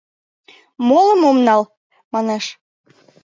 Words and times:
Молым 0.87 1.21
ом 1.29 1.37
нал, 1.47 1.61
манеш. 2.13 2.45